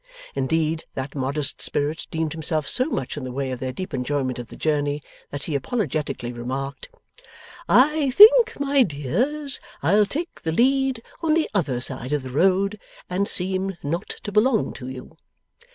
Indeed, 0.33 0.85
that 0.95 1.13
modest 1.13 1.61
spirit 1.61 2.07
deemed 2.09 2.33
himself 2.33 2.67
so 2.67 2.85
much 2.89 3.17
in 3.17 3.23
the 3.23 3.31
way 3.31 3.51
of 3.51 3.59
their 3.59 3.71
deep 3.71 3.93
enjoyment 3.93 4.39
of 4.39 4.47
the 4.47 4.55
journey, 4.55 5.03
that 5.29 5.43
he 5.43 5.53
apologetically 5.53 6.33
remarked: 6.33 6.89
'I 7.69 8.09
think, 8.09 8.59
my 8.59 8.81
dears, 8.81 9.59
I'll 9.83 10.07
take 10.07 10.41
the 10.41 10.53
lead 10.53 11.03
on 11.21 11.35
the 11.35 11.47
other 11.53 11.79
side 11.79 12.13
of 12.13 12.23
the 12.23 12.31
road, 12.31 12.79
and 13.11 13.27
seem 13.27 13.77
not 13.83 14.09
to 14.23 14.31
belong 14.31 14.73
to 14.73 14.87
you. 14.87 15.17